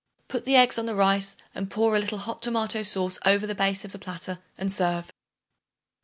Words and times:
Put 0.27 0.45
the 0.45 0.55
eggs 0.55 0.79
on 0.79 0.87
the 0.87 0.95
rice 0.95 1.37
and 1.53 1.69
pour 1.69 1.95
a 1.95 1.99
little 1.99 2.17
hot 2.17 2.41
tomato 2.41 2.81
sauce 2.81 3.19
over 3.23 3.45
the 3.45 3.53
base 3.53 3.85
of 3.85 3.91
the 3.91 3.99
platter 3.99 4.39
and 4.57 4.73
serve. 4.73 5.13